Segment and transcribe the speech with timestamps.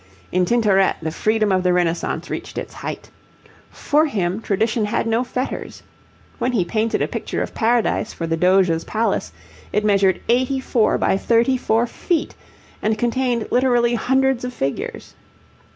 [0.31, 3.11] In Tintoret the freedom of the Renaissance reached its height.
[3.69, 5.83] For him tradition had no fetters.
[6.39, 9.31] When he painted a picture of Paradise for the Doge's Palace
[9.71, 12.33] it measured 84 by 34 feet,
[12.81, 15.13] and contained literally hundreds of figures.